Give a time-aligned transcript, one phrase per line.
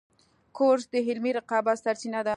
[0.57, 2.29] کورس د علمي رقابت سرچینه ده.